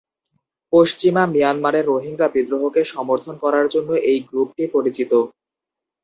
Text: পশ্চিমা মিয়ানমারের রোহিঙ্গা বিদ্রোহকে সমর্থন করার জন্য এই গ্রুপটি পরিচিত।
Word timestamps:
পশ্চিমা 0.73 1.23
মিয়ানমারের 1.27 1.85
রোহিঙ্গা 1.87 2.27
বিদ্রোহকে 2.33 2.81
সমর্থন 2.93 3.35
করার 3.43 3.65
জন্য 3.73 3.89
এই 4.09 4.19
গ্রুপটি 4.29 4.63
পরিচিত। 4.75 5.11